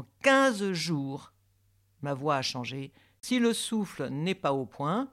[0.00, 1.30] En 15 jours,
[2.00, 2.90] ma voix a changé.
[3.20, 5.12] Si le souffle n'est pas au point,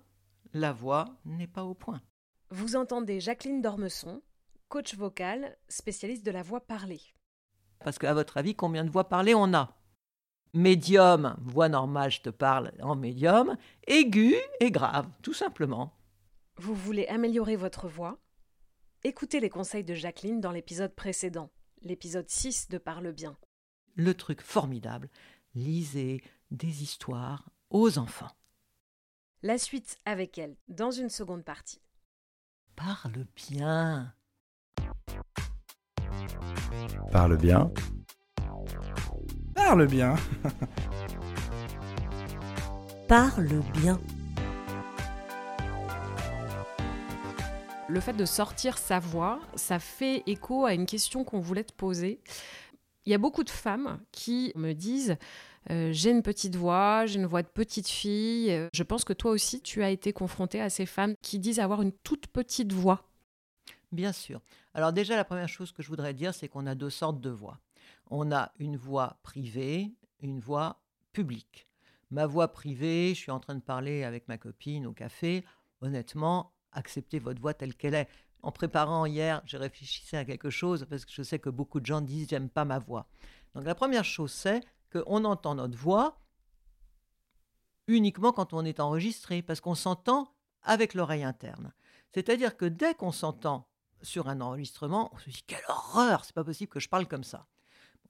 [0.54, 2.02] la voix n'est pas au point.
[2.52, 4.22] Vous entendez Jacqueline Dormesson,
[4.70, 7.02] coach vocal, spécialiste de la voix parlée.
[7.80, 9.76] Parce qu'à votre avis, combien de voix parlées on a?
[10.54, 13.58] Médium, voix normale, je te parle en médium,
[13.88, 16.00] aigu et grave, tout simplement.
[16.56, 18.20] Vous voulez améliorer votre voix?
[19.04, 21.52] Écoutez les conseils de Jacqueline dans l'épisode précédent,
[21.82, 23.38] l'épisode 6 de Parle bien.
[24.00, 25.10] Le truc formidable,
[25.56, 26.22] lisez
[26.52, 28.30] des histoires aux enfants.
[29.42, 31.82] La suite avec elle dans une seconde partie.
[32.76, 34.14] Parle bien.
[37.12, 37.72] Parle bien.
[39.56, 40.16] Parle bien.
[43.08, 44.00] Parle bien.
[47.90, 51.74] Le fait de sortir sa voix, ça fait écho à une question qu'on voulait te
[51.74, 52.20] poser.
[53.08, 55.16] Il y a beaucoup de femmes qui me disent
[55.70, 58.68] euh, j'ai une petite voix, j'ai une voix de petite fille.
[58.74, 61.82] Je pense que toi aussi, tu as été confrontée à ces femmes qui disent avoir
[61.82, 63.08] une toute petite voix.
[63.94, 64.42] Bien sûr.
[64.74, 67.30] Alors déjà, la première chose que je voudrais dire, c'est qu'on a deux sortes de
[67.30, 67.62] voix.
[68.10, 70.82] On a une voix privée, une voix
[71.14, 71.66] publique.
[72.12, 75.46] Ma voix privée, je suis en train de parler avec ma copine au café.
[75.80, 78.10] Honnêtement, acceptez votre voix telle qu'elle est.
[78.44, 81.86] En préparant hier, j'ai réfléchi à quelque chose parce que je sais que beaucoup de
[81.86, 83.08] gens disent j'aime pas ma voix.
[83.56, 86.20] Donc la première chose c'est qu'on entend notre voix
[87.88, 91.74] uniquement quand on est enregistré parce qu'on s'entend avec l'oreille interne.
[92.14, 93.68] C'est-à-dire que dès qu'on s'entend
[94.02, 97.24] sur un enregistrement, on se dit quelle horreur, c'est pas possible que je parle comme
[97.24, 97.48] ça.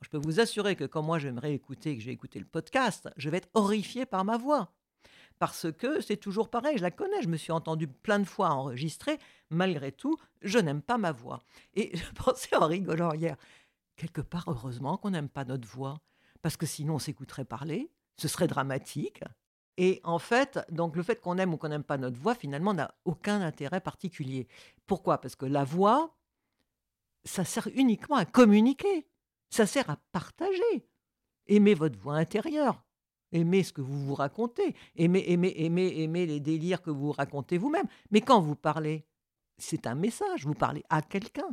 [0.02, 3.30] je peux vous assurer que quand moi j'aimerais écouter, que j'ai écouté le podcast, je
[3.30, 4.73] vais être horrifié par ma voix
[5.39, 8.49] parce que c'est toujours pareil, je la connais, je me suis entendu plein de fois
[8.49, 9.17] enregistrer,
[9.49, 11.44] malgré tout, je n'aime pas ma voix.
[11.75, 13.38] Et je pensais en rigolant hier,
[13.95, 15.99] quelque part, heureusement qu'on n'aime pas notre voix,
[16.41, 19.23] parce que sinon on s'écouterait parler, ce serait dramatique.
[19.77, 22.73] Et en fait, donc le fait qu'on aime ou qu'on n'aime pas notre voix, finalement,
[22.73, 24.47] n'a aucun intérêt particulier.
[24.88, 25.22] Pourquoi?
[25.22, 26.17] Parce que la voix,
[27.25, 29.07] ça sert uniquement à communiquer,
[29.51, 30.89] ça sert à partager.
[31.45, 32.83] Aimez votre voix intérieure,
[33.31, 34.75] Aimez ce que vous vous racontez.
[34.95, 37.88] Aimez, aimez, aimez, aimez les délires que vous racontez vous-même.
[38.11, 39.05] Mais quand vous parlez,
[39.57, 40.45] c'est un message.
[40.45, 41.49] Vous parlez à quelqu'un.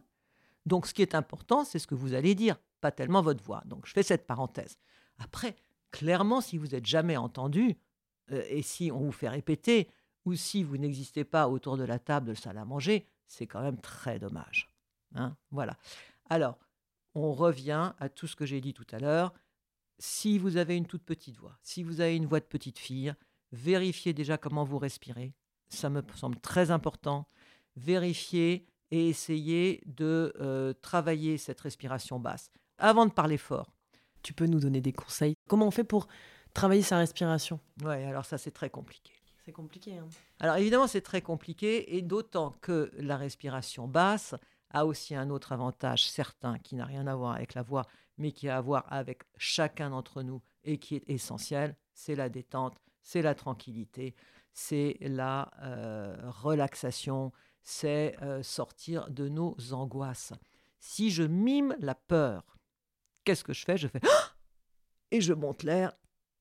[0.66, 3.62] Donc, ce qui est important, c'est ce que vous allez dire, pas tellement votre voix.
[3.66, 4.78] Donc, je fais cette parenthèse.
[5.18, 5.56] Après,
[5.90, 7.76] clairement, si vous n'êtes jamais entendu,
[8.30, 9.88] euh, et si on vous fait répéter,
[10.24, 13.60] ou si vous n'existez pas autour de la table de salle à manger, c'est quand
[13.60, 14.68] même très dommage.
[15.14, 15.76] Hein voilà.
[16.30, 16.58] Alors,
[17.14, 19.32] on revient à tout ce que j'ai dit tout à l'heure
[19.98, 23.14] si vous avez une toute petite voix, si vous avez une voix de petite fille,
[23.52, 25.34] vérifiez déjà comment vous respirez.
[25.68, 27.26] Ça me semble très important.
[27.76, 33.72] Vérifiez et essayez de euh, travailler cette respiration basse avant de parler fort.
[34.22, 36.06] Tu peux nous donner des conseils Comment on fait pour
[36.52, 37.60] travailler sa respiration?
[37.82, 39.12] Oui, alors ça c'est très compliqué.
[39.44, 39.98] C'est compliqué.
[39.98, 40.08] Hein.
[40.40, 44.34] alors évidemment c'est très compliqué et d'autant que la respiration basse
[44.74, 47.86] a aussi un autre avantage certain qui n'a rien à voir avec la voix,
[48.18, 52.28] mais qui a à voir avec chacun d'entre nous et qui est essentiel, c'est la
[52.28, 54.14] détente, c'est la tranquillité,
[54.52, 60.32] c'est la euh, relaxation, c'est euh, sortir de nos angoisses.
[60.80, 62.58] Si je mime la peur,
[63.24, 63.78] qu'est-ce que je fais?
[63.78, 64.00] Je fais
[65.12, 65.92] et je monte l'air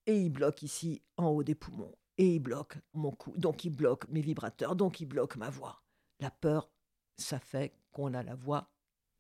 [0.07, 3.69] et il bloque ici en haut des poumons et il bloque mon cou, donc il
[3.69, 5.83] bloque mes vibrateurs, donc il bloque ma voix.
[6.19, 6.69] La peur,
[7.17, 8.70] ça fait qu'on a la voix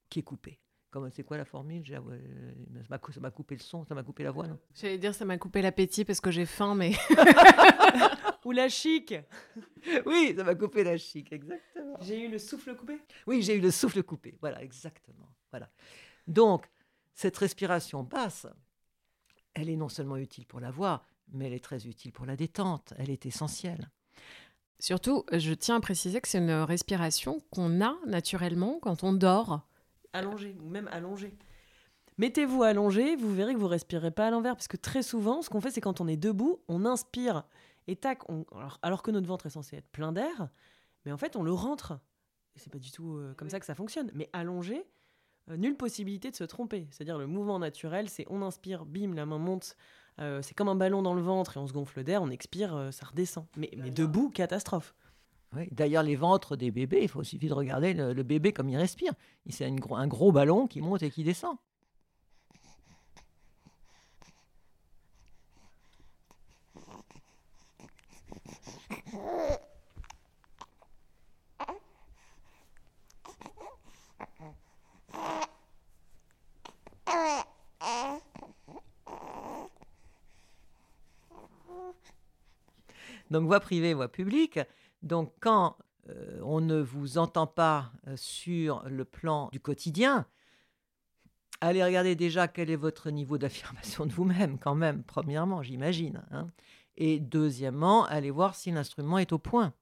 [0.09, 0.59] qui est coupée
[1.11, 1.83] c'est quoi la formule?
[1.85, 4.59] Ça m'a coupé le son, ça m'a coupé la voix, non?
[4.75, 6.93] J'allais dire ça m'a coupé l'appétit parce que j'ai faim, mais.
[8.45, 9.15] Ou la chic
[10.05, 11.97] Oui, ça m'a coupé la chic, exactement.
[12.01, 12.99] J'ai eu le souffle coupé?
[13.25, 15.29] Oui, j'ai eu le souffle coupé, voilà, exactement.
[15.51, 15.69] Voilà.
[16.27, 16.69] Donc,
[17.13, 18.47] cette respiration basse,
[19.53, 22.35] elle est non seulement utile pour la voix, mais elle est très utile pour la
[22.35, 23.89] détente, elle est essentielle.
[24.83, 29.61] Surtout, je tiens à préciser que c'est une respiration qu'on a naturellement quand on dort
[30.11, 31.37] allongé, ou même allongé.
[32.17, 35.49] Mettez-vous allongé, vous verrez que vous respirez pas à l'envers, parce que très souvent, ce
[35.49, 37.45] qu'on fait, c'est quand on est debout, on inspire
[37.87, 38.23] et tac,
[38.81, 40.49] alors, que notre ventre est censé être plein d'air,
[41.05, 41.93] mais en fait, on le rentre.
[42.57, 44.11] Et c'est pas du tout euh, comme ça que ça fonctionne.
[44.13, 44.85] Mais allongé,
[45.49, 46.89] euh, nulle possibilité de se tromper.
[46.91, 49.77] C'est-à-dire le mouvement naturel, c'est on inspire, bim, la main monte,
[50.19, 52.89] euh, c'est comme un ballon dans le ventre et on se gonfle d'air, on expire,
[52.91, 53.45] ça redescend.
[53.57, 54.93] Mais, mais debout, catastrophe.
[55.71, 59.13] D'ailleurs, les ventres des bébés, il faut suffit de regarder le, bébé comme il respire.
[59.49, 61.57] C'est un, un gros ballon qui monte et qui descend.
[83.33, 84.59] Donc voie privée, voie publique.
[85.01, 85.75] Donc quand
[86.09, 90.27] euh, on ne vous entend pas euh, sur le plan du quotidien,
[91.59, 96.23] allez regarder déjà quel est votre niveau d'affirmation de vous-même, quand même, premièrement, j'imagine.
[96.31, 96.47] hein.
[96.95, 99.73] Et deuxièmement, allez voir si l'instrument est au point.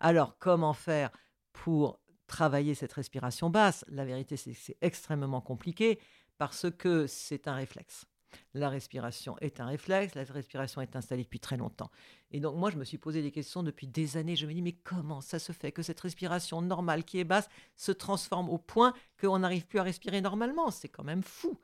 [0.00, 1.10] Alors, comment faire
[1.52, 3.84] pour travailler cette respiration basse?
[3.88, 6.00] La vérité, c'est extrêmement compliqué
[6.38, 8.06] parce que c'est un réflexe.
[8.54, 11.90] La respiration est un réflexe, la respiration est installée depuis très longtemps.
[12.30, 14.36] Et donc moi, je me suis posé des questions depuis des années.
[14.36, 17.48] Je me dis, mais comment ça se fait que cette respiration normale qui est basse
[17.76, 20.70] se transforme au point qu'on n'arrive plus à respirer normalement?
[20.70, 21.58] C'est quand même fou.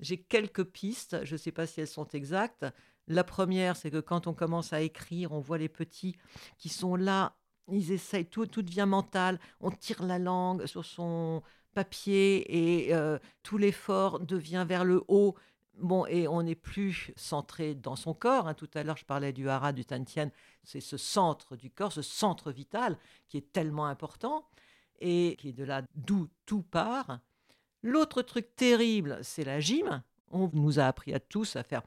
[0.00, 2.66] J'ai quelques pistes, je ne sais pas si elles sont exactes.
[3.08, 6.16] La première, c'est que quand on commence à écrire, on voit les petits
[6.58, 7.36] qui sont là,
[7.70, 11.42] ils essayent, tout, tout devient mental, on tire la langue sur son
[11.74, 15.34] papier et euh, tout l'effort devient vers le haut.
[15.78, 18.48] Bon, et on n'est plus centré dans son corps.
[18.48, 18.54] hein.
[18.54, 20.30] Tout à l'heure, je parlais du hara, du tantien.
[20.64, 22.96] C'est ce centre du corps, ce centre vital
[23.28, 24.46] qui est tellement important
[25.00, 27.20] et qui est de là d'où tout part.
[27.82, 30.02] L'autre truc terrible, c'est la gym.
[30.30, 31.82] On nous a appris à tous à faire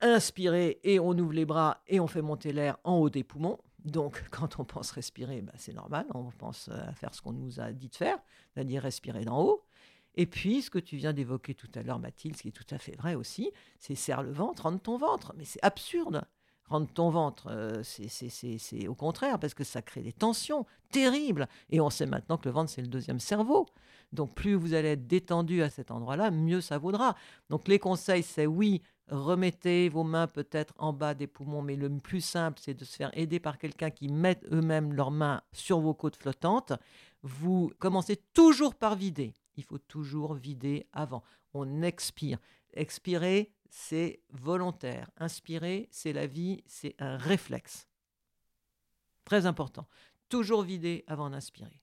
[0.00, 3.58] inspirer et on ouvre les bras et on fait monter l'air en haut des poumons.
[3.84, 7.32] Donc, quand on pense respirer, bah, c'est normal, on pense euh, à faire ce qu'on
[7.32, 8.18] nous a dit de faire,
[8.54, 9.64] c'est-à-dire respirer d'en haut.
[10.14, 12.74] Et puis, ce que tu viens d'évoquer tout à l'heure, Mathilde, ce qui est tout
[12.74, 15.32] à fait vrai aussi, c'est serre le ventre, rentre ton ventre.
[15.36, 16.22] Mais c'est absurde.
[16.66, 21.48] Rendre ton ventre, euh, c'est au contraire, parce que ça crée des tensions terribles.
[21.70, 23.66] Et on sait maintenant que le ventre, c'est le deuxième cerveau.
[24.12, 27.14] Donc, plus vous allez être détendu à cet endroit-là, mieux ça vaudra.
[27.50, 31.90] Donc, les conseils, c'est oui, remettez vos mains peut-être en bas des poumons, mais le
[31.98, 35.80] plus simple, c'est de se faire aider par quelqu'un qui met eux-mêmes leurs mains sur
[35.80, 36.72] vos côtes flottantes.
[37.22, 39.34] Vous commencez toujours par vider.
[39.56, 41.22] Il faut toujours vider avant.
[41.54, 42.38] On expire.
[42.74, 45.10] Expirer, c'est volontaire.
[45.16, 47.88] Inspirer, c'est la vie, c'est un réflexe.
[49.24, 49.86] Très important.
[50.28, 51.81] Toujours vider avant d'inspirer.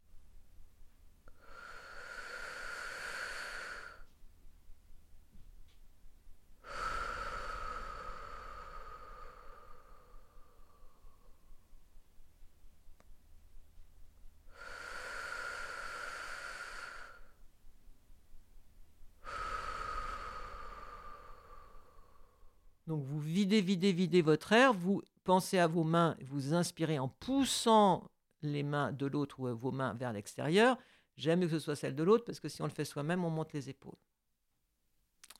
[22.89, 27.07] Donc vous videz, videz, videz votre air, vous pensez à vos mains, vous inspirez en
[27.07, 28.09] poussant
[28.41, 30.75] les mains de l'autre ou vos mains vers l'extérieur.
[31.15, 33.29] J'aime que ce soit celle de l'autre parce que si on le fait soi-même, on
[33.29, 33.99] monte les épaules.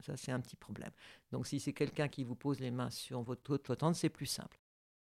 [0.01, 0.92] Ça, c'est un petit problème.
[1.31, 4.28] Donc si c'est quelqu'un qui vous pose les mains sur votre côte flottante, c'est plus
[4.28, 4.60] simple.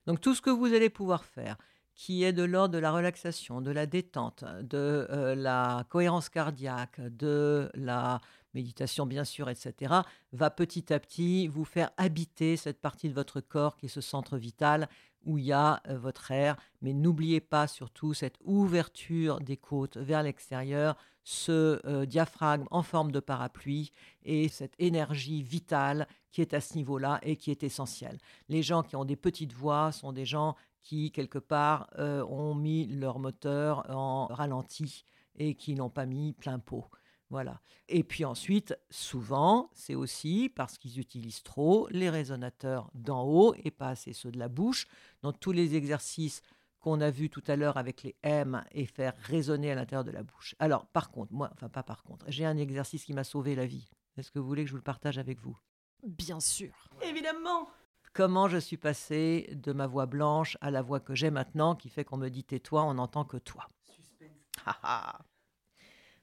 [0.05, 1.57] Donc tout ce que vous allez pouvoir faire,
[1.95, 7.01] qui est de l'ordre de la relaxation, de la détente, de euh, la cohérence cardiaque,
[7.01, 8.21] de la
[8.55, 9.95] méditation bien sûr, etc.,
[10.33, 14.01] va petit à petit vous faire habiter cette partie de votre corps qui est ce
[14.01, 14.89] centre vital
[15.25, 16.57] où il y a euh, votre air.
[16.83, 23.11] Mais n'oubliez pas surtout cette ouverture des côtes vers l'extérieur, ce euh, diaphragme en forme
[23.11, 23.93] de parapluie
[24.25, 28.19] et cette énergie vitale qui est à ce niveau-là et qui est essentielle.
[28.49, 32.55] Les gens qui ont des petites voix sont des gens qui, quelque part, euh, ont
[32.55, 35.05] mis leur moteur en ralenti
[35.37, 36.85] et qui n'ont pas mis plein pot.
[37.31, 37.61] Voilà.
[37.89, 43.71] Et puis ensuite, souvent, c'est aussi parce qu'ils utilisent trop les résonateurs d'en haut et
[43.73, 44.87] pas assez ceux de la bouche.
[45.23, 46.43] Dans tous les exercices
[46.79, 50.11] qu'on a vus tout à l'heure avec les M et faire résonner à l'intérieur de
[50.11, 50.55] la bouche.
[50.59, 53.67] Alors, par contre, moi, enfin pas par contre, j'ai un exercice qui m'a sauvé la
[53.67, 53.89] vie.
[54.19, 55.59] Est-ce que vous voulez que je vous le partage avec vous?
[56.07, 56.89] Bien sûr.
[57.03, 57.67] Évidemment
[58.15, 61.89] Comment je suis passé de ma voix blanche à la voix que j'ai maintenant, qui
[61.89, 63.67] fait qu'on me dit tais-toi, on n'entend que toi.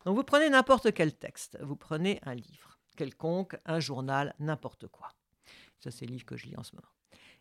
[0.06, 5.10] Donc vous prenez n'importe quel texte, vous prenez un livre, quelconque, un journal, n'importe quoi.
[5.80, 6.88] Ça, c'est le livre que je lis en ce moment.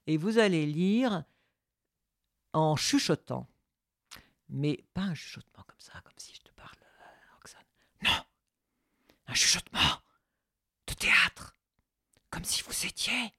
[0.09, 1.23] Et vous allez lire
[2.53, 3.49] en chuchotant,
[4.49, 7.63] mais pas un chuchotement comme ça, comme si je te parle, euh, Roxane.
[8.03, 8.25] Non,
[9.29, 10.03] un chuchotement
[10.89, 11.57] de théâtre,
[12.31, 13.33] comme si vous étiez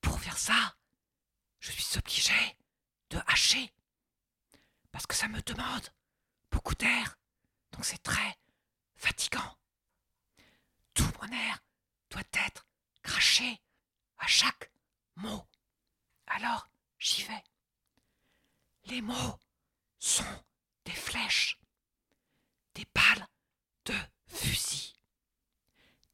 [0.00, 0.76] Pour faire ça,
[1.58, 2.56] je suis obligé
[3.10, 3.72] de hacher,
[4.92, 5.92] parce que ça me demande
[6.50, 7.18] beaucoup d'air,
[7.72, 8.38] donc c'est très
[8.94, 9.56] fatigant.
[10.94, 11.58] Tout mon air
[12.10, 12.66] doit être
[13.02, 13.60] craché
[14.18, 14.70] à chaque
[15.16, 15.46] mot.
[16.26, 17.44] Alors, j'y vais.
[18.84, 19.38] Les mots
[19.98, 20.44] sont
[20.84, 21.58] des flèches,
[22.74, 23.26] des balles
[23.84, 23.98] de
[24.28, 24.94] fusil,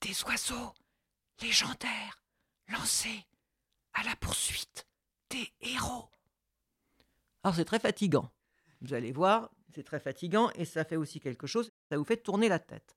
[0.00, 0.74] des oiseaux
[1.42, 2.22] légendaires
[2.68, 3.26] lancés
[3.94, 4.86] à la poursuite
[5.30, 6.08] des héros.
[7.42, 8.30] Alors c'est très fatigant.
[8.80, 12.16] Vous allez voir, c'est très fatigant et ça fait aussi quelque chose, ça vous fait
[12.16, 12.96] tourner la tête.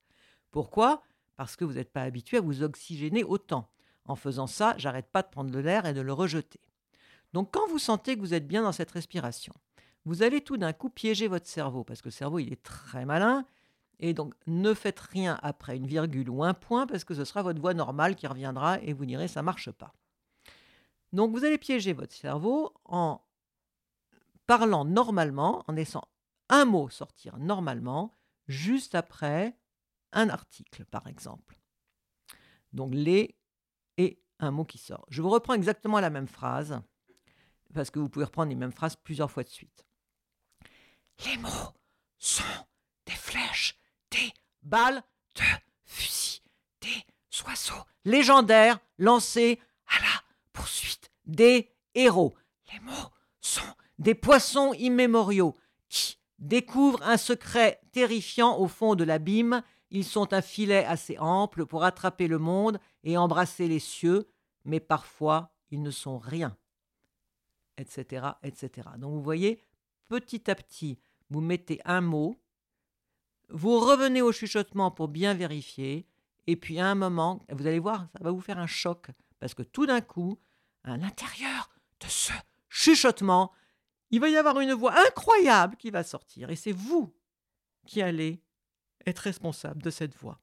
[0.51, 1.03] Pourquoi?
[1.35, 3.69] Parce que vous n'êtes pas habitué à vous oxygéner autant.
[4.05, 6.61] En faisant ça, j'arrête pas de prendre de l'air et de le rejeter.
[7.33, 9.53] Donc quand vous sentez que vous êtes bien dans cette respiration,
[10.05, 13.05] vous allez tout d'un coup piéger votre cerveau, parce que le cerveau, il est très
[13.05, 13.45] malin,
[13.99, 17.43] et donc ne faites rien après une virgule ou un point, parce que ce sera
[17.43, 19.93] votre voix normale qui reviendra, et vous direz, ça ne marche pas.
[21.13, 23.21] Donc vous allez piéger votre cerveau en
[24.47, 26.07] parlant normalement, en laissant
[26.49, 28.13] un mot sortir normalement,
[28.47, 29.57] juste après
[30.11, 31.59] un article, par exemple.
[32.73, 33.37] Donc les
[33.97, 35.05] et un mot qui sort.
[35.09, 36.81] Je vous reprends exactement la même phrase,
[37.73, 39.85] parce que vous pouvez reprendre les mêmes phrases plusieurs fois de suite.
[41.25, 41.73] Les mots
[42.17, 42.43] sont
[43.05, 43.77] des flèches,
[44.15, 45.03] des balles
[45.35, 45.43] de
[45.83, 46.41] fusil,
[46.81, 47.05] des
[47.45, 52.35] oiseaux légendaires lancés à la poursuite des héros.
[52.71, 53.61] Les mots sont
[53.99, 55.55] des poissons immémoriaux
[55.89, 59.63] qui découvrent un secret terrifiant au fond de l'abîme.
[59.91, 64.29] Ils sont un filet assez ample pour attraper le monde et embrasser les cieux,
[64.63, 66.55] mais parfois ils ne sont rien,
[67.77, 68.89] etc., etc.
[68.97, 69.61] Donc vous voyez,
[70.07, 72.39] petit à petit, vous mettez un mot,
[73.55, 76.05] vous revenez au chuchotement pour bien vérifier,
[76.45, 79.07] et puis à un moment, vous allez voir, ça va vous faire un choc,
[79.39, 80.37] parce que tout d'un coup,
[80.83, 81.69] à l'intérieur
[82.01, 82.33] de ce
[82.67, 83.53] chuchotement,
[84.11, 87.15] il va y avoir une voix incroyable qui va sortir, et c'est vous
[87.87, 88.43] qui allez
[89.05, 90.41] être responsable de cette voix.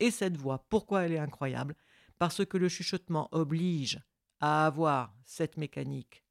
[0.00, 1.76] Et cette voix, pourquoi elle est incroyable?
[2.18, 4.00] Parce que le chuchotement oblige
[4.40, 6.24] à avoir cette mécanique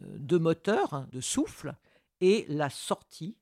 [0.00, 1.76] euh, de moteur, hein, de souffle,
[2.20, 3.36] et la sortie,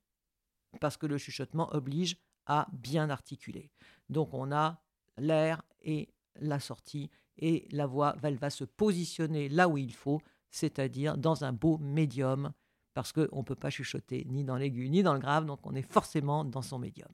[0.77, 2.17] parce que le chuchotement oblige
[2.47, 3.71] à bien articuler.
[4.09, 4.81] Donc on a
[5.19, 11.17] l'air et la sortie, et la voix va se positionner là où il faut, c'est-à-dire
[11.17, 12.53] dans un beau médium,
[12.95, 15.75] parce qu'on ne peut pas chuchoter ni dans l'aigu ni dans le grave, donc on
[15.75, 17.11] est forcément dans son médium.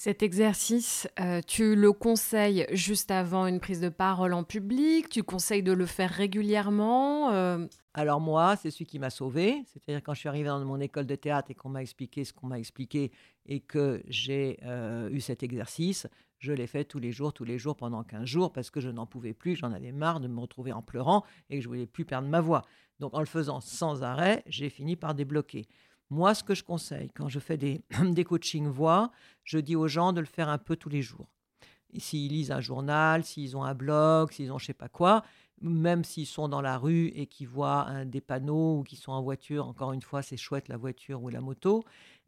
[0.00, 5.08] Cet exercice, euh, tu le conseilles juste avant une prise de parole en public?
[5.08, 7.66] Tu conseilles de le faire régulièrement euh?
[7.94, 9.60] Alors moi, c'est celui qui m'a sauvé.
[9.66, 12.32] C'est-à-dire quand je suis arrivé dans mon école de théâtre et qu'on m'a expliqué ce
[12.32, 13.10] qu'on m'a expliqué
[13.44, 16.06] et que j'ai euh, eu cet exercice,
[16.38, 18.90] je l'ai fait tous les jours, tous les jours pendant 15 jours parce que je
[18.90, 21.86] n'en pouvais plus, j'en avais marre de me retrouver en pleurant et que je voulais
[21.86, 22.62] plus perdre ma voix.
[23.00, 25.66] Donc en le faisant sans arrêt, j'ai fini par débloquer.
[26.10, 29.10] Moi, ce que je conseille quand je fais des, des coachings voix,
[29.44, 31.28] je dis aux gens de le faire un peu tous les jours.
[31.96, 35.22] S'ils lisent un journal, s'ils ont un blog, s'ils ont je sais pas quoi,
[35.60, 39.22] même s'ils sont dans la rue et qu'ils voient des panneaux ou qu'ils sont en
[39.22, 41.84] voiture, encore une fois, c'est chouette la voiture ou la moto,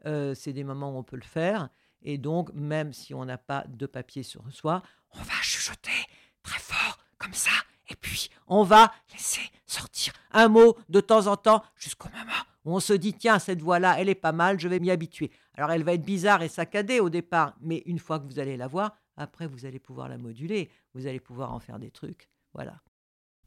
[0.06, 1.68] euh, c'est des moments où on peut le faire.
[2.02, 4.82] Et donc, même si on n'a pas de papier sur soi,
[5.12, 6.06] on va chuchoter
[6.42, 7.50] très fort, comme ça,
[7.90, 12.80] et puis on va laisser sortir un mot de temps en temps jusqu'au moment on
[12.80, 15.30] se dit tiens, cette voix-là, elle est pas mal, je vais m'y habituer.
[15.54, 18.56] Alors elle va être bizarre et saccadée au départ, mais une fois que vous allez
[18.56, 22.28] la voir, après vous allez pouvoir la moduler, vous allez pouvoir en faire des trucs.
[22.54, 22.80] Voilà.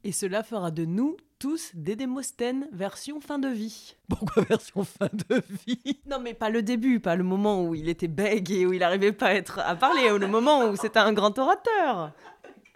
[0.02, 3.96] Et cela fera de nous tous des Démosthènes version fin de vie.
[4.08, 6.00] Pourquoi version fin de vie?
[6.06, 8.80] Non mais pas le début, pas le moment où il était bègue et où il
[8.80, 12.12] n'arrivait pas à, être, à parler, ou le moment où c'était un grand orateur.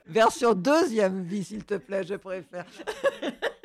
[0.06, 2.64] Version deuxième vie, s'il te plaît, je préfère.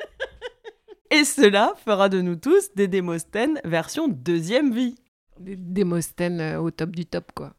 [1.24, 4.94] Et cela fera de nous tous des Démosthènes version deuxième vie.
[5.40, 7.54] Des Démosthènes euh, au top du top, quoi.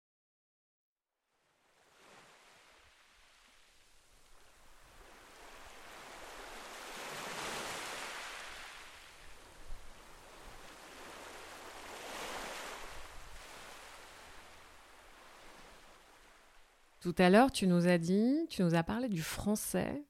[17.01, 20.05] Tout à l'heure, tu nous as dit, tu nous as parlé du français,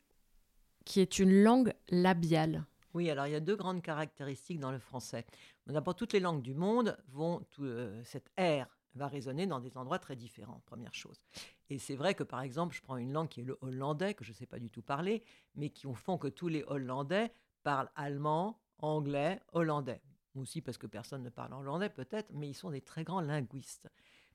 [0.84, 2.66] qui est une langue labiale.
[2.96, 5.26] Oui, alors il y a deux grandes caractéristiques dans le français.
[5.68, 10.00] D'abord, toutes les langues du monde vont, euh, cette R va résonner dans des endroits
[10.00, 11.22] très différents, première chose.
[11.70, 14.24] Et c'est vrai que, par exemple, je prends une langue qui est le hollandais, que
[14.24, 15.26] je ne sais pas du tout parler,
[15.56, 17.34] mais qui font que tous les Hollandais
[17.64, 20.02] parlent allemand, anglais, hollandais.
[20.36, 23.90] Aussi parce que personne ne parle hollandais peut-être, mais ils sont des très grands linguistes.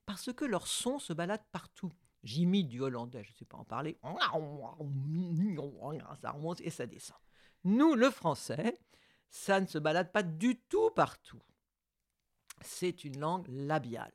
[0.04, 1.94] Parce que leur son se balade partout.
[2.24, 3.96] J'imite du hollandais, je ne sais pas en parler.
[6.20, 7.16] Ça remonte et ça descend.
[7.64, 8.78] Nous, le français,
[9.28, 11.42] ça ne se balade pas du tout partout.
[12.62, 14.12] C'est une langue labiale.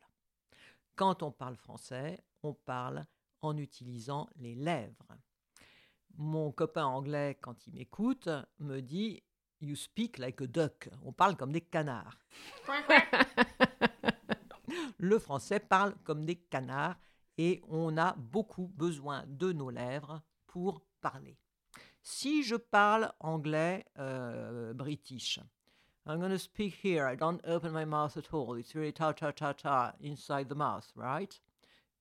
[0.96, 3.06] Quand on parle français, on parle
[3.42, 5.18] en utilisant les lèvres.
[6.18, 9.22] Mon copain anglais, quand il m'écoute, me dit
[9.62, 10.90] You speak like a duck.
[11.04, 12.18] On parle comme des canards.
[14.98, 16.98] le français parle comme des canards
[17.38, 21.38] et on a beaucoup besoin de nos lèvres pour parler.
[22.08, 25.40] Si je parle anglais euh, british,
[26.06, 27.08] I'm going to speak here.
[27.08, 28.60] I don't open my mouth at all.
[28.60, 31.42] It's really ta ta ta ta inside the mouth, right?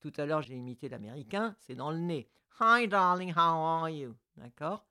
[0.01, 2.29] Tout à l'heure, j'ai imité l'américain, c'est dans le nez.
[2.61, 4.15] Hi darling, how are you?
[4.37, 4.85] D'accord?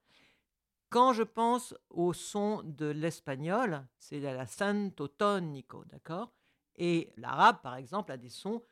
[0.89, 6.33] Quand je pense au son de l'espagnol, c'est la santo tonico, d'accord?
[6.75, 8.63] Et l'arabe, par exemple, a des sons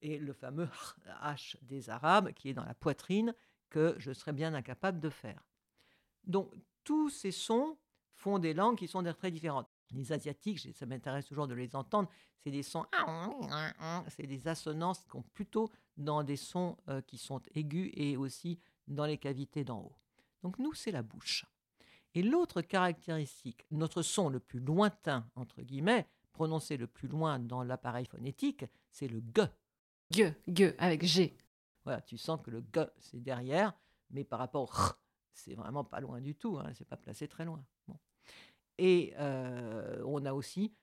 [0.00, 0.70] et le fameux
[1.22, 3.34] H des Arabes qui est dans la poitrine
[3.70, 5.42] que je serais bien incapable de faire.
[6.24, 6.52] Donc
[6.84, 7.76] tous ces sons
[8.12, 9.68] font des langues qui sont très différentes.
[9.92, 12.08] Les asiatiques, ça m'intéresse toujours de les entendre,
[12.38, 12.84] c'est des sons,
[14.08, 18.58] c'est des assonances qui sont plutôt dans des sons euh, qui sont aigus et aussi
[18.86, 19.96] dans les cavités d'en haut.
[20.42, 21.46] Donc nous, c'est la bouche.
[22.14, 27.62] Et l'autre caractéristique, notre son le plus lointain, entre guillemets, prononcé le plus loin dans
[27.62, 29.44] l'appareil phonétique, c'est le G.
[30.10, 31.36] G, G, avec G.
[31.88, 33.72] Voilà, tu sens que le G, c'est derrière,
[34.10, 35.00] mais par rapport au R,
[35.32, 37.64] c'est vraiment pas loin du tout, hein, c'est pas placé très loin.
[38.76, 40.74] Et euh, on a aussi,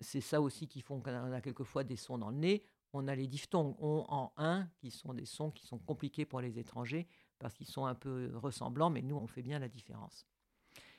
[0.00, 3.14] c'est ça aussi qui font qu'on a quelquefois des sons dans le nez, on a
[3.14, 7.06] les diphtongues on en un, qui sont des sons qui sont compliqués pour les étrangers,
[7.38, 10.26] parce qu'ils sont un peu ressemblants, mais nous, on fait bien la différence.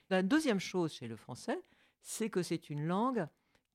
[0.10, 1.62] La deuxième chose chez le français,
[2.01, 3.27] c'est que c'est une langue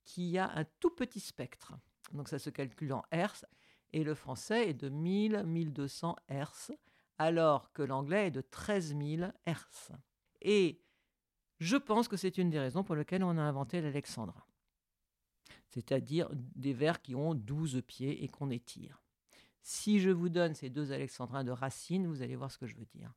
[0.05, 1.75] qui a un tout petit spectre.
[2.15, 3.45] Donc ça se calcule en hertz,
[3.97, 6.71] et le français est de 1000-1200 hertz,
[7.17, 9.91] alors que l'anglais est de 13 000 hertz.
[10.43, 10.83] Et
[11.61, 14.45] je pense que c'est une des raisons pour lesquelles on a inventé l'alexandrin,
[15.71, 19.03] c'est-à-dire des vers qui ont 12 pieds et qu'on étire.
[19.63, 22.77] Si je vous donne ces deux alexandrins de Racine, vous allez voir ce que je
[22.77, 23.15] veux dire.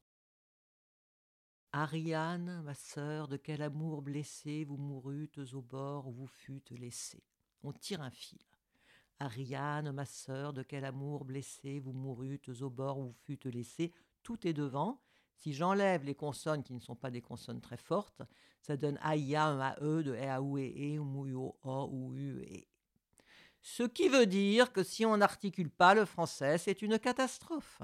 [1.74, 7.26] Ariane, ma sœur, de quel amour blessé vous mourûtes au bord où vous fûtes laissée.
[7.64, 8.40] On tire un fil.
[9.20, 13.94] Ariane, ma sœur, de quel amour blessé vous mourûtes au bord où fûtes laissée.
[14.24, 15.02] Tout est devant.
[15.36, 18.22] Si j'enlève les consonnes qui ne sont pas des consonnes très fortes,
[18.62, 22.66] ça donne aïa, un ae, de e, a, ou, e, ou o, ou, u, e.
[23.62, 27.82] Ce qui veut dire que si on n'articule pas le français, c'est une catastrophe.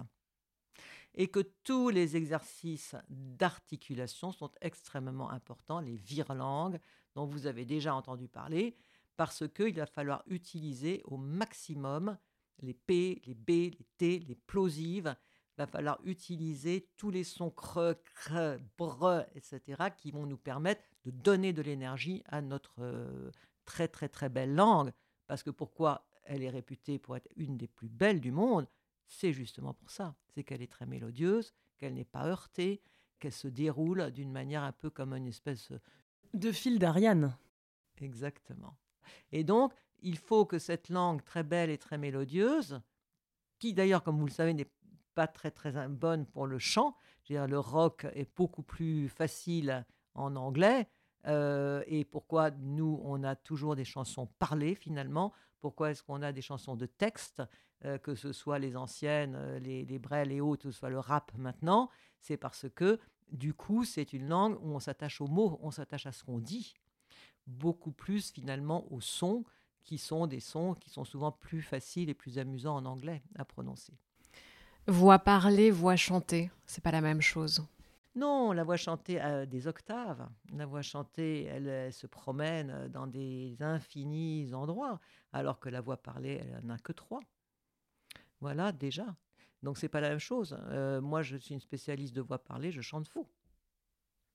[1.13, 6.79] Et que tous les exercices d'articulation sont extrêmement importants, les virelangues
[7.13, 8.75] dont vous avez déjà entendu parler,
[9.17, 12.17] parce qu'il va falloir utiliser au maximum
[12.61, 15.15] les P, les B, les T, les plosives.
[15.57, 20.81] Il va falloir utiliser tous les sons creux, creux, bre, etc., qui vont nous permettre
[21.05, 23.31] de donner de l'énergie à notre euh,
[23.63, 24.91] très très très belle langue.
[25.27, 28.67] Parce que pourquoi elle est réputée pour être une des plus belles du monde?
[29.07, 30.15] C'est justement pour ça.
[30.33, 32.81] C'est qu'elle est très mélodieuse, qu'elle n'est pas heurtée,
[33.19, 35.71] qu'elle se déroule d'une manière un peu comme une espèce
[36.33, 37.37] de fil d'Ariane.
[38.01, 38.77] Exactement.
[39.31, 42.81] Et donc, il faut que cette langue très belle et très mélodieuse,
[43.59, 44.71] qui d'ailleurs, comme vous le savez, n'est
[45.15, 50.35] pas très très bonne pour le chant, dire, le rock est beaucoup plus facile en
[50.35, 50.87] anglais,
[51.27, 56.31] euh, et pourquoi nous, on a toujours des chansons parlées finalement Pourquoi est-ce qu'on a
[56.31, 57.41] des chansons de texte,
[57.83, 60.89] euh, que ce soit les anciennes, euh, les, les brels et autres, que ce soit
[60.89, 61.89] le rap maintenant
[62.19, 62.99] C'est parce que
[63.31, 66.39] du coup, c'est une langue où on s'attache aux mots, on s'attache à ce qu'on
[66.39, 66.75] dit,
[67.47, 69.43] beaucoup plus finalement aux sons,
[69.83, 73.45] qui sont des sons qui sont souvent plus faciles et plus amusants en anglais à
[73.45, 73.93] prononcer.
[74.87, 77.65] Voix parlée, voix chantée, c'est pas la même chose.
[78.15, 80.27] Non, la voix chantée a des octaves.
[80.53, 84.99] La voix chantée, elle, se promène dans des infinis endroits,
[85.33, 87.19] alors que la voix parlée, elle n'a que trois.
[88.39, 89.15] Voilà, déjà.
[89.63, 90.57] Donc, c'est pas la même chose.
[90.69, 93.27] Euh, moi, je suis une spécialiste de voix parlée, je chante faux.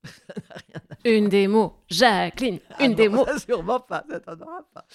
[1.05, 3.25] une démo, Jacqueline, ah une démo.
[3.45, 4.85] sûrement pas, ça pas.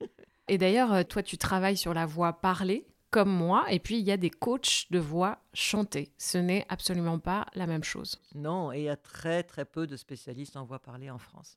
[0.48, 4.04] Et d'ailleurs, euh, toi, tu travailles sur la voix parlée comme moi, et puis il
[4.04, 6.12] y a des coachs de voix chantée.
[6.18, 8.20] Ce n'est absolument pas la même chose.
[8.34, 11.56] Non, et il y a très très peu de spécialistes en voix parlée en France.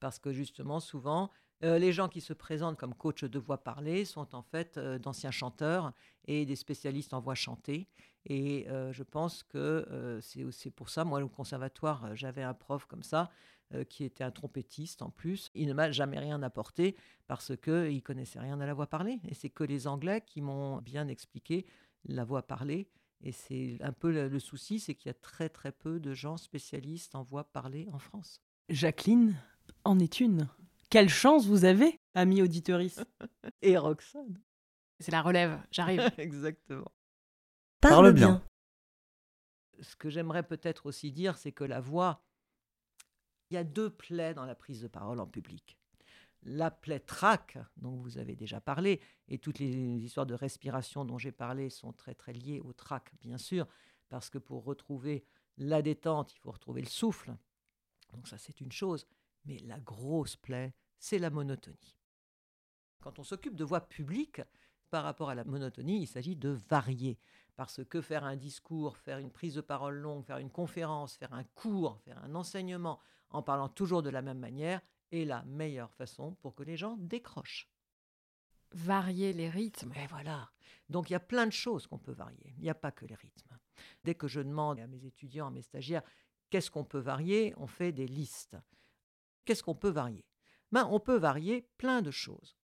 [0.00, 1.30] Parce que justement, souvent,
[1.64, 4.98] euh, les gens qui se présentent comme coach de voix parlée sont en fait euh,
[4.98, 5.92] d'anciens chanteurs
[6.26, 7.88] et des spécialistes en voix chantée.
[8.26, 13.02] Et euh, je pense que c'est pour ça, moi, au conservatoire, j'avais un prof comme
[13.02, 13.30] ça,
[13.88, 15.50] qui était un trompettiste en plus.
[15.54, 16.96] Il ne m'a jamais rien apporté
[17.26, 19.18] parce qu'il ne connaissait rien à la voix parlée.
[19.26, 21.66] Et c'est que les Anglais qui m'ont bien expliqué
[22.04, 22.88] la voix parlée.
[23.20, 26.36] Et c'est un peu le souci, c'est qu'il y a très très peu de gens
[26.36, 28.40] spécialistes en voix parlée en France.
[28.68, 29.34] Jacqueline
[29.82, 30.48] en est une.
[30.94, 33.00] Quelle chance vous avez, ami auditeurice.
[33.62, 34.40] Et Roxane.
[35.00, 36.08] C'est la relève, j'arrive.
[36.18, 36.92] Exactement.
[37.80, 38.44] Parle, bien.
[39.80, 42.24] Ce que j'aimerais peut-être aussi dire, c'est que la voix,
[43.50, 45.80] il y a deux plaies dans la prise de parole en public.
[46.44, 51.18] La plaie trac, dont vous avez déjà parlé, et toutes les histoires de respiration dont
[51.18, 53.66] j'ai parlé sont très très liées au trac, bien sûr,
[54.10, 55.26] parce que pour retrouver
[55.56, 57.34] la détente, il faut retrouver le souffle.
[58.12, 59.08] Donc ça, c'est une chose.
[59.44, 61.98] Mais la grosse plaie, c'est la monotonie.
[63.00, 64.40] Quand on s'occupe de voix publique,
[64.90, 67.18] par rapport à la monotonie, il s'agit de varier.
[67.56, 71.32] Parce que faire un discours, faire une prise de parole longue, faire une conférence, faire
[71.32, 74.80] un cours, faire un enseignement en parlant toujours de la même manière
[75.10, 77.68] est la meilleure façon pour que les gens décrochent.
[78.72, 79.92] Varier les rythmes.
[79.96, 80.50] Et voilà.
[80.88, 82.54] Donc il y a plein de choses qu'on peut varier.
[82.56, 83.58] Il n'y a pas que les rythmes.
[84.04, 86.02] Dès que je demande à mes étudiants, à mes stagiaires,
[86.50, 88.56] qu'est-ce qu'on peut varier, on fait des listes.
[89.44, 90.24] Qu'est-ce qu'on peut varier?
[90.74, 92.56] Ben, On peut varier plein de choses.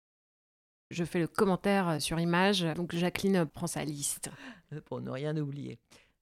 [0.89, 4.31] Je fais le commentaire sur image, donc Jacqueline prend sa liste.
[4.85, 5.77] Pour ne rien oublier.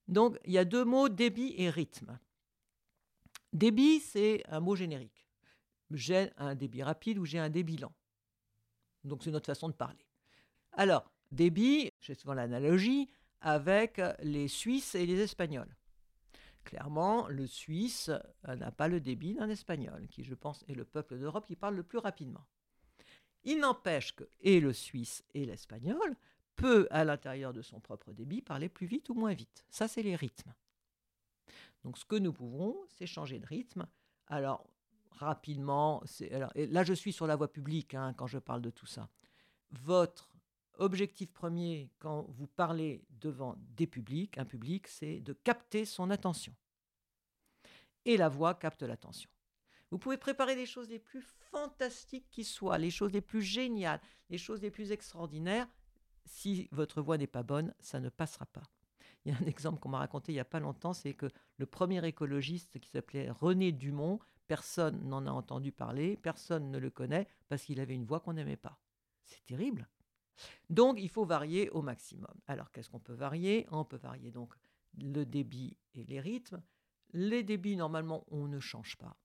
[0.09, 2.19] Donc, il y a deux mots, débit et rythme.
[3.53, 5.29] Débit, c'est un mot générique.
[5.91, 7.93] J'ai un débit rapide ou j'ai un débit lent.
[9.05, 10.05] Donc, c'est notre façon de parler.
[10.73, 15.76] Alors, débit, j'ai souvent l'analogie avec les Suisses et les Espagnols.
[16.67, 18.11] Clairement, le Suisse
[18.45, 21.75] n'a pas le débit d'un Espagnol, qui, je pense, est le peuple d'Europe qui parle
[21.75, 22.45] le plus rapidement.
[23.45, 26.17] Il n'empêche que et le Suisse et l'Espagnol
[26.57, 29.65] peut, à l'intérieur de son propre débit, parler plus vite ou moins vite.
[29.69, 30.53] Ça, c'est les rythmes.
[31.85, 33.87] Donc, ce que nous pouvons, c'est changer de rythme.
[34.27, 34.69] Alors,
[35.11, 36.03] rapidement,
[36.53, 39.07] là, je suis sur la voie publique hein, quand je parle de tout ça.
[39.71, 40.36] Votre
[40.79, 46.53] objectif premier quand vous parlez devant des publics, un public, c'est de capter son attention.
[48.05, 49.29] Et la voix capte l'attention.
[49.91, 54.01] Vous pouvez préparer les choses les plus fantastiques qui soient, les choses les plus géniales,
[54.29, 55.67] les choses les plus extraordinaires.
[56.25, 58.63] Si votre voix n'est pas bonne, ça ne passera pas.
[59.23, 61.27] Il y a un exemple qu'on m'a raconté il n'y a pas longtemps, c'est que
[61.57, 66.89] le premier écologiste qui s'appelait René Dumont, personne n'en a entendu parler, personne ne le
[66.89, 68.79] connaît parce qu'il avait une voix qu'on n'aimait pas.
[69.23, 69.87] C'est terrible.
[70.69, 72.33] Donc il faut varier au maximum.
[72.47, 73.67] Alors qu'est-ce qu'on peut varier?
[73.71, 74.53] On peut varier donc
[74.99, 76.61] le débit et les rythmes.
[77.13, 79.15] Les débits, normalement, on ne change pas.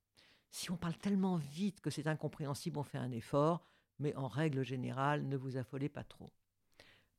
[0.51, 3.65] Si on parle tellement vite que c'est incompréhensible, on fait un effort,
[3.99, 6.31] mais en règle générale, ne vous affolez pas trop.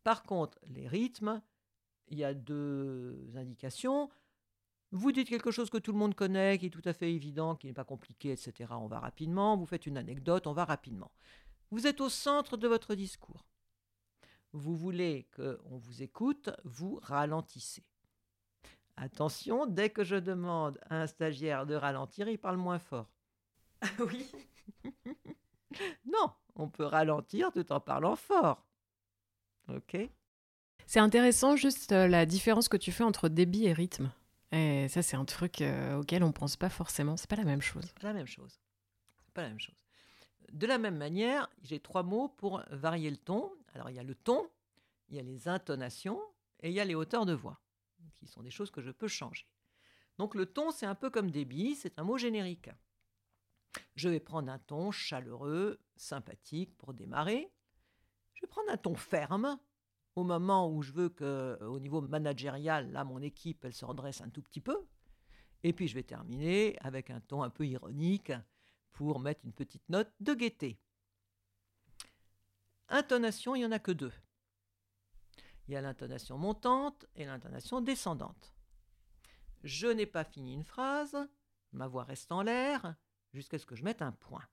[0.03, 1.41] Par contre, les rythmes,
[2.07, 4.09] il y a deux indications.
[4.91, 7.55] Vous dites quelque chose que tout le monde connaît, qui est tout à fait évident,
[7.55, 8.71] qui n'est pas compliqué, etc.
[8.71, 9.57] On va rapidement.
[9.57, 11.11] Vous faites une anecdote, on va rapidement.
[11.71, 13.47] Vous êtes au centre de votre discours.
[14.53, 17.83] Vous voulez qu'on vous écoute, vous ralentissez.
[18.95, 23.09] Attention, dès que je demande à un stagiaire de ralentir, il parle moins fort.
[23.81, 24.31] Ah oui
[26.05, 28.63] Non, on peut ralentir tout en parlant fort.
[29.69, 29.97] Ok
[30.85, 34.11] C'est intéressant juste euh, la différence que tu fais entre débit et rythme.
[34.51, 37.17] Et ça, c'est un truc euh, auquel on ne pense pas forcément.
[37.17, 37.85] C'est pas la même chose.
[37.99, 38.59] C'est la même chose.
[39.33, 39.75] Pas la même chose.
[40.51, 43.51] De la même manière, j'ai trois mots pour varier le ton.
[43.73, 44.49] Alors, il y a le ton,
[45.09, 46.21] il y a les intonations
[46.61, 47.59] et il y a les hauteurs de voix,
[48.17, 49.47] qui sont des choses que je peux changer.
[50.17, 52.69] Donc, le ton, c'est un peu comme débit, c'est un mot générique.
[53.95, 57.51] Je vais prendre un ton chaleureux, sympathique pour démarrer.
[58.35, 59.59] Je vais prendre un ton ferme
[60.15, 64.21] au moment où je veux que, au niveau managérial, là, mon équipe, elle se redresse
[64.21, 64.85] un tout petit peu.
[65.63, 68.31] Et puis je vais terminer avec un ton un peu ironique
[68.91, 70.79] pour mettre une petite note de gaieté.
[72.93, 74.13] Intonation, il n'y en a que deux.
[75.67, 78.53] Il y a l'intonation montante et l'intonation descendante.
[79.63, 81.17] Je n'ai pas fini une phrase,
[81.71, 82.95] ma voix reste en l'air,
[83.33, 84.45] jusqu'à ce que je mette un point.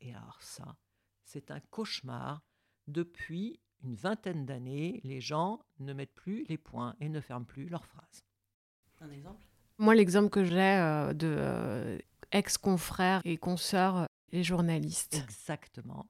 [0.00, 0.76] Et alors ça,
[1.24, 2.42] c'est un cauchemar.
[2.86, 7.68] Depuis une vingtaine d'années, les gens ne mettent plus les points et ne ferment plus
[7.68, 8.24] leurs phrases.
[9.00, 9.44] Un exemple?
[9.78, 11.98] Moi, l'exemple que j'ai euh, de euh,
[12.30, 15.14] ex-confrères et consoeurs et journalistes.
[15.14, 16.06] Exactement.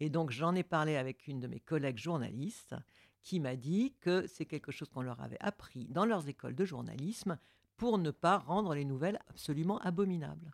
[0.00, 2.74] Et donc, j'en ai parlé avec une de mes collègues journalistes
[3.22, 6.64] qui m'a dit que c'est quelque chose qu'on leur avait appris dans leurs écoles de
[6.64, 7.38] journalisme
[7.76, 10.52] pour ne pas rendre les nouvelles absolument abominables.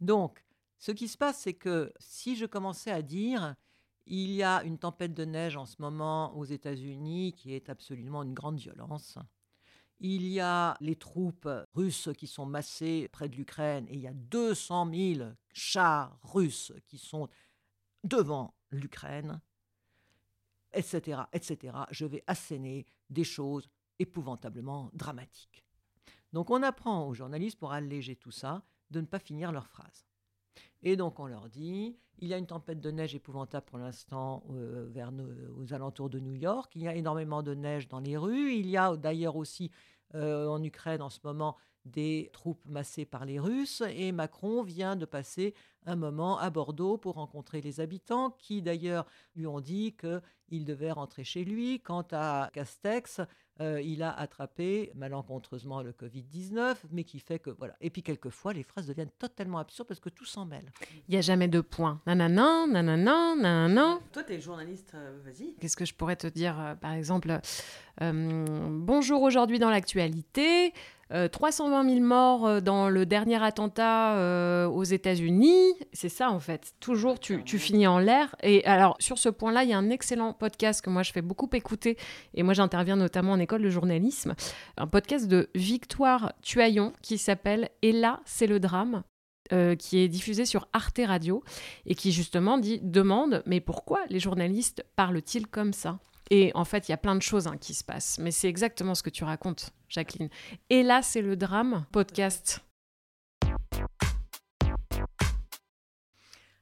[0.00, 0.44] Donc,
[0.78, 3.56] ce qui se passe, c'est que si je commençais à dire
[4.06, 8.22] il y a une tempête de neige en ce moment aux États-Unis qui est absolument
[8.22, 9.18] une grande violence.
[9.98, 14.06] Il y a les troupes russes qui sont massées près de l'Ukraine et il y
[14.06, 17.28] a 200 000 chars russes qui sont
[18.06, 19.40] devant l'Ukraine,
[20.72, 21.76] etc., etc.
[21.90, 25.64] Je vais asséner des choses épouvantablement dramatiques.
[26.32, 30.06] Donc on apprend aux journalistes, pour alléger tout ça, de ne pas finir leur phrase.
[30.82, 34.44] Et donc on leur dit, il y a une tempête de neige épouvantable pour l'instant
[34.50, 38.54] euh, aux alentours de New York, il y a énormément de neige dans les rues,
[38.54, 39.70] il y a d'ailleurs aussi
[40.14, 41.56] euh, en Ukraine en ce moment
[41.86, 45.54] des troupes massées par les Russes, et Macron vient de passer
[45.86, 50.90] un moment à Bordeaux pour rencontrer les habitants, qui d'ailleurs lui ont dit qu'il devait
[50.90, 51.80] rentrer chez lui.
[51.80, 53.20] Quant à Castex,
[53.60, 57.74] euh, il a attrapé malencontreusement le Covid-19, mais qui fait que voilà.
[57.80, 60.72] Et puis quelquefois, les phrases deviennent totalement absurdes parce que tout s'en mêle.
[61.08, 62.00] Il n'y a jamais de point.
[62.06, 63.98] Nanana, nanana, nanana.
[64.12, 65.54] Toi, t'es journaliste, euh, vas-y.
[65.54, 67.38] Qu'est-ce que je pourrais te dire, euh, par exemple
[68.02, 70.74] euh, Bonjour aujourd'hui dans l'actualité.
[71.12, 75.74] Euh, 320 000 morts euh, dans le dernier attentat euh, aux États-Unis.
[75.92, 76.72] C'est ça, en fait.
[76.80, 78.34] Toujours, tu, finis en l'air.
[78.42, 81.22] Et alors, sur ce point-là, il y a un excellent podcast que moi, je fais
[81.22, 81.96] beaucoup écouter.
[82.34, 84.34] Et moi, j'interviens notamment en école de journalisme.
[84.76, 89.02] Un podcast de Victoire Tuaillon qui s'appelle Et là, c'est le drame.
[89.52, 91.44] euh, qui est diffusé sur Arte Radio
[91.84, 96.00] et qui justement dit demande mais pourquoi les journalistes parlent-ils comme ça?
[96.30, 98.18] Et en fait, il y a plein de choses hein, qui se passent.
[98.18, 100.28] Mais c'est exactement ce que tu racontes, Jacqueline.
[100.70, 102.60] Et là, c'est le drame podcast.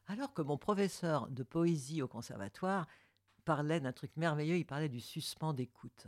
[0.06, 2.86] Alors que mon professeur de poésie au conservatoire
[3.44, 6.06] parlait d'un truc merveilleux, il parlait du suspens d'écoute.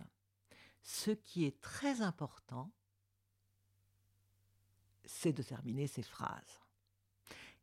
[0.83, 2.71] Ce qui est très important,
[5.05, 6.61] c'est de terminer ses phrases.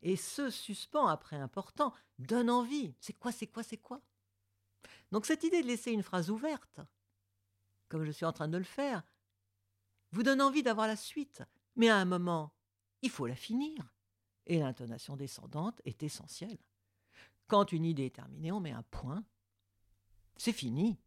[0.02, 2.94] Et ce suspens après important donne envie.
[3.00, 4.02] C'est quoi, c'est quoi, c'est quoi?
[5.12, 6.80] Donc cette idée de laisser une phrase ouverte,
[7.90, 9.04] comme je suis en train de le faire,
[10.12, 11.44] vous donne envie d'avoir la suite.
[11.76, 12.54] Mais à un moment,
[13.02, 13.94] il faut la finir.
[14.46, 16.58] Et l'intonation descendante est essentielle.
[17.48, 19.24] Quand une idée est terminée, on met un point.
[20.38, 20.98] C'est fini.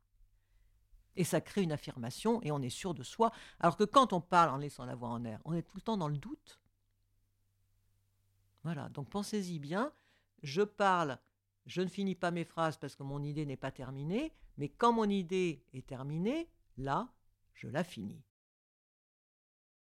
[1.17, 3.33] Et ça crée une affirmation et on est sûr de soi.
[3.59, 5.83] Alors que quand on parle en laissant la voix en air, on est tout le
[5.83, 6.61] temps dans le doute.
[8.65, 9.93] Voilà, donc pensez-y bien.
[10.43, 11.19] Je parle,
[11.66, 14.92] je ne finis pas mes phrases parce que mon idée n'est pas terminée, mais quand
[14.92, 16.48] mon idée est terminée,
[16.79, 17.12] là,
[17.55, 18.22] je la finis.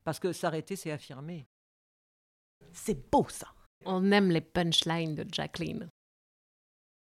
[0.04, 1.48] Parce que s'arrêter, c'est affirmer.
[2.72, 3.48] C'est beau ça.
[3.84, 5.88] On aime les punchlines de Jacqueline.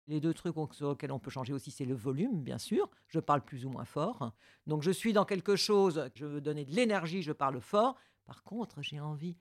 [0.07, 2.89] Les deux trucs sur lesquels on peut changer aussi, c'est le volume, bien sûr.
[3.07, 4.33] Je parle plus ou moins fort.
[4.65, 7.97] Donc je suis dans quelque chose, je veux donner de l'énergie, je parle fort.
[8.25, 9.37] Par contre, j'ai envie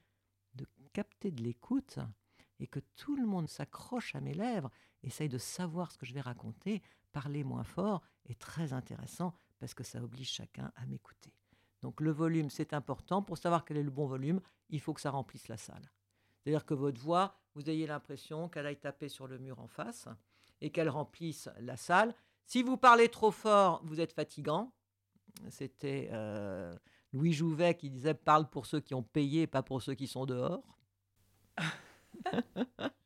[0.54, 1.98] de capter de l'écoute
[2.58, 4.70] et que tout le monde s'accroche à mes lèvres,
[5.06, 6.82] essaye de savoir ce que je vais raconter.
[7.12, 11.32] Parler moins fort est très intéressant parce que ça oblige chacun à m'écouter.
[11.82, 13.22] Donc le volume, c'est important.
[13.22, 14.40] Pour savoir quel est le bon volume,
[14.70, 15.90] il faut que ça remplisse la salle.
[16.38, 20.08] C'est-à-dire que votre voix, vous ayez l'impression qu'elle aille taper sur le mur en face
[20.60, 22.14] et qu'elle remplisse la salle.
[22.44, 24.72] Si vous parlez trop fort, vous êtes fatigant.
[25.48, 26.76] C'était euh,
[27.12, 30.26] Louis Jouvet qui disait parle pour ceux qui ont payé, pas pour ceux qui sont
[30.26, 30.78] dehors.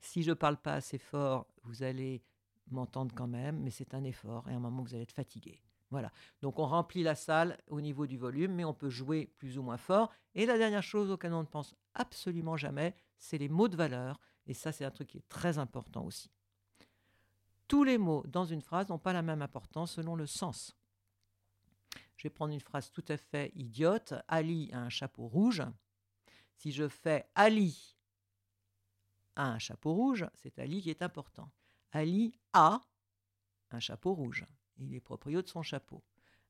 [0.00, 2.22] si je parle pas assez fort, vous allez
[2.70, 5.60] m'entendre quand même, mais c'est un effort et à un moment vous allez être fatigué.
[5.90, 6.12] Voilà.
[6.42, 9.62] Donc on remplit la salle au niveau du volume, mais on peut jouer plus ou
[9.62, 10.12] moins fort.
[10.34, 14.20] Et la dernière chose auquel on ne pense absolument jamais, c'est les mots de valeur.
[14.46, 16.30] Et ça, c'est un truc qui est très important aussi.
[17.68, 20.74] Tous les mots dans une phrase n'ont pas la même importance selon le sens.
[22.16, 24.14] Je vais prendre une phrase tout à fait idiote.
[24.26, 25.62] Ali a un chapeau rouge.
[26.56, 27.97] Si je fais Ali
[29.44, 31.50] un chapeau rouge, c'est Ali qui est important.
[31.92, 32.80] Ali a
[33.70, 34.44] un chapeau rouge.
[34.76, 36.02] Il est proprio de son chapeau.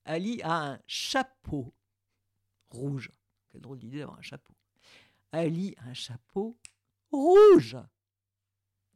[0.04, 1.74] Ali a un chapeau
[2.70, 3.10] rouge.
[3.48, 4.54] Quelle drôle d'idée d'avoir un chapeau.
[5.32, 6.58] Ali a un chapeau
[7.10, 7.76] rouge.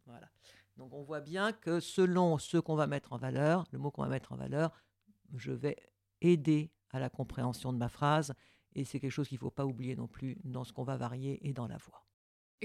[0.06, 0.30] Voilà.
[0.76, 4.02] Donc on voit bien que selon ce qu'on va mettre en valeur, le mot qu'on
[4.02, 4.72] va mettre en valeur,
[5.34, 5.76] je vais
[6.20, 8.34] aider à la compréhension de ma phrase.
[8.74, 10.96] Et c'est quelque chose qu'il ne faut pas oublier non plus dans ce qu'on va
[10.96, 12.06] varier et dans la voix.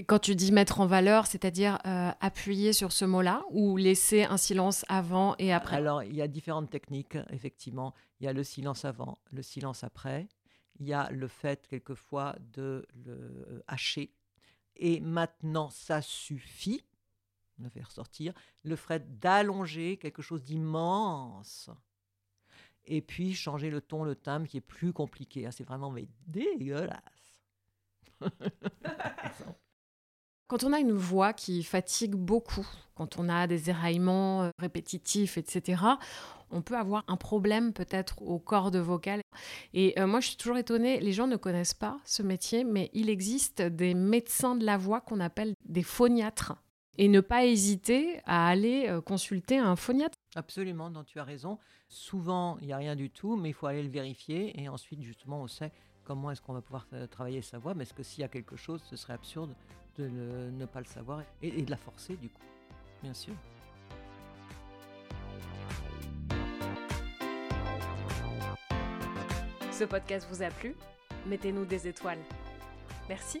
[0.06, 4.36] Quand tu dis mettre en valeur, c'est-à-dire euh, appuyer sur ce mot-là ou laisser un
[4.36, 5.76] silence avant et après?
[5.76, 7.94] Alors, il y a différentes techniques, effectivement.
[8.20, 10.28] Il y a le silence avant, le silence après.
[10.78, 14.12] Il y a le fait, quelquefois, de le euh, hacher.
[14.76, 16.84] Et maintenant, ça suffit.
[17.58, 18.32] On le fait ressortir.
[18.62, 21.70] Le fait d'allonger quelque chose d'immense.
[22.84, 25.44] Et puis, changer le ton, le timbre, qui est plus compliqué.
[25.46, 27.02] Ah, C'est vraiment mais dégueulasse.
[30.48, 35.36] Quand on a une voix qui fatigue beaucoup, quand on a des éraillements euh, répétitifs,
[35.36, 35.82] etc.,
[36.50, 39.20] on peut avoir un problème peut-être aux cordes vocales.
[39.74, 42.88] Et euh, moi, je suis toujours étonnée, les gens ne connaissent pas ce métier, mais
[42.94, 46.54] il existe des médecins de la voix qu'on appelle des phoniatres.
[46.96, 50.16] Et ne pas hésiter à aller euh, consulter un phoniatre.
[50.34, 51.58] Absolument, non, tu as raison.
[51.88, 54.58] Souvent, il n'y a rien du tout, mais il faut aller le vérifier.
[54.58, 55.72] Et ensuite, justement, on sait
[56.04, 57.74] comment est-ce qu'on va pouvoir travailler sa voix.
[57.74, 59.54] Mais est-ce que s'il y a quelque chose, ce serait absurde
[59.98, 62.42] de ne pas le savoir et de la forcer, du coup,
[63.02, 63.34] bien sûr.
[69.72, 70.74] Ce podcast vous a plu?
[71.26, 72.18] Mettez-nous des étoiles.
[73.08, 73.40] Merci.